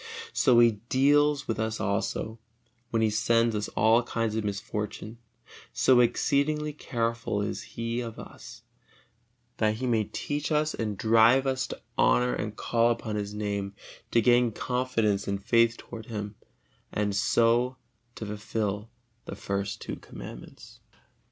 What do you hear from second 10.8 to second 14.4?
drive us to honor and call upon His Name, to